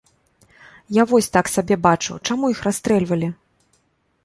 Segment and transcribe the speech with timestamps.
[0.97, 3.33] Я вось так сабе бачу, чаму іх расстрэльвалі?